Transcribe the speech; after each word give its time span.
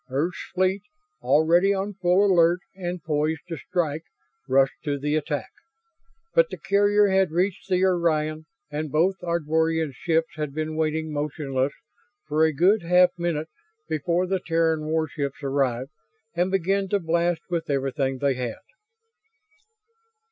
Earth's 0.09 0.41
fleet, 0.55 0.81
already 1.21 1.75
on 1.75 1.93
full 1.93 2.25
alert 2.25 2.61
and 2.73 3.03
poised 3.03 3.43
to 3.47 3.55
strike, 3.55 4.01
rushed 4.49 4.81
to 4.83 4.97
the 4.97 5.15
attack. 5.15 5.51
But 6.33 6.49
the 6.49 6.57
carrier 6.57 7.09
had 7.09 7.29
reached 7.29 7.69
the 7.69 7.85
Orion 7.85 8.47
and 8.71 8.91
both 8.91 9.17
Ardvorian 9.21 9.91
ships 9.93 10.33
had 10.37 10.55
been 10.55 10.75
waiting, 10.75 11.13
motionless, 11.13 11.73
for 12.27 12.43
a 12.43 12.51
good 12.51 12.81
half 12.81 13.11
minute 13.15 13.49
before 13.87 14.25
the 14.25 14.39
Terran 14.39 14.87
warships 14.87 15.43
arrived 15.43 15.91
and 16.35 16.49
began 16.49 16.87
to 16.89 16.99
blast 16.99 17.41
with 17.51 17.69
everything 17.69 18.17
they 18.17 18.33
had. 18.33 18.57